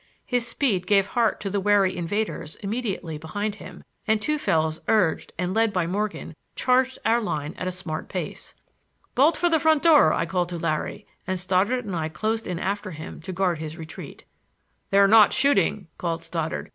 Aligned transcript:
His 0.25 0.47
speed 0.47 0.87
gave 0.87 1.05
heart 1.05 1.39
to 1.41 1.49
the 1.51 1.59
wary 1.59 1.95
invaders 1.95 2.55
immediately 2.55 3.19
behind 3.19 3.53
him 3.61 3.83
and 4.07 4.19
two 4.19 4.39
fellows 4.39 4.79
urged 4.87 5.31
and 5.37 5.53
led 5.53 5.71
by 5.71 5.85
Morgan 5.85 6.35
charged 6.55 6.97
our 7.05 7.21
line 7.21 7.53
at 7.55 7.67
a 7.67 7.71
smart 7.71 8.09
pace. 8.09 8.55
"Bolt 9.13 9.37
for 9.37 9.47
the 9.47 9.59
front 9.59 9.83
door," 9.83 10.11
I 10.11 10.25
called 10.25 10.49
to 10.49 10.57
Larry, 10.57 11.05
and 11.27 11.39
Stoddard 11.39 11.85
and 11.85 11.95
I 11.95 12.09
closed 12.09 12.47
in 12.47 12.57
after 12.57 12.89
him 12.89 13.21
to 13.21 13.31
guard 13.31 13.59
his 13.59 13.77
retreat. 13.77 14.25
"They're 14.89 15.07
not 15.07 15.33
shooting," 15.33 15.87
called 15.99 16.23
Stoddard. 16.23 16.69